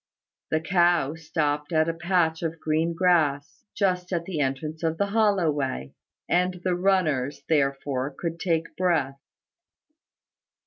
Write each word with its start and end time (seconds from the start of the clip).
The 0.49 0.59
cow 0.61 1.13
stopped 1.13 1.71
at 1.71 1.87
a 1.87 1.93
patch 1.93 2.41
of 2.41 2.59
green 2.59 2.95
grass, 2.95 3.65
just 3.75 4.11
at 4.11 4.25
the 4.25 4.39
entrance 4.39 4.81
of 4.81 4.97
the 4.97 5.05
hollow 5.05 5.51
way; 5.51 5.93
and 6.27 6.59
the 6.63 6.73
runners 6.73 7.43
therefore 7.47 8.09
could 8.17 8.39
take 8.39 8.75
breath. 8.75 9.21